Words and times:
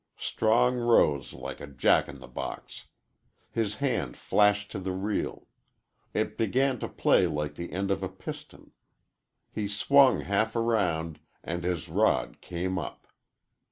Strong 0.17 0.79
rose 0.79 1.31
like 1.31 1.59
a 1.61 1.67
jack 1.67 2.07
in 2.09 2.17
the 2.17 2.27
box. 2.27 2.87
His 3.51 3.75
hand 3.75 4.17
flashed 4.17 4.71
to 4.71 4.79
the 4.79 4.91
reel. 4.93 5.47
It 6.11 6.39
began 6.39 6.79
to 6.79 6.89
play 6.89 7.27
like 7.27 7.53
the 7.53 7.71
end 7.71 7.91
of 7.91 8.01
a 8.01 8.09
piston. 8.09 8.71
He 9.51 9.67
swung 9.67 10.21
half 10.21 10.55
around 10.55 11.19
and 11.43 11.63
his 11.63 11.87
rod 11.87 12.41
came 12.41 12.79
up. 12.79 13.05